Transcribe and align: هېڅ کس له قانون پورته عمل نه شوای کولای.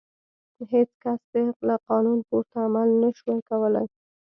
هېڅ 0.71 0.89
کس 1.03 1.23
له 1.67 1.75
قانون 1.89 2.19
پورته 2.27 2.57
عمل 2.67 2.89
نه 3.01 3.09
شوای 3.17 3.39
کولای. 3.49 3.87